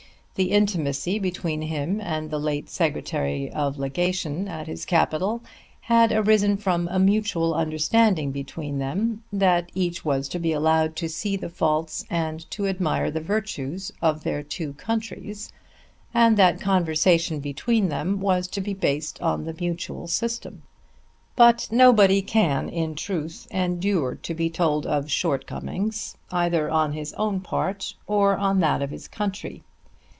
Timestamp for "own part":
27.13-27.93